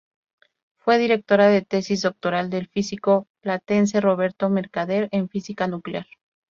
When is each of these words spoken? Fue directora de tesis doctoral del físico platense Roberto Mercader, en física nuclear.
Fue 0.77 0.97
directora 0.97 1.49
de 1.49 1.61
tesis 1.61 2.01
doctoral 2.01 2.49
del 2.49 2.67
físico 2.67 3.27
platense 3.39 4.01
Roberto 4.01 4.49
Mercader, 4.49 5.07
en 5.11 5.29
física 5.29 5.67
nuclear. 5.67 6.07